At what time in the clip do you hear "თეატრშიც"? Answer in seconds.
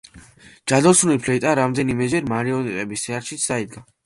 3.11-3.49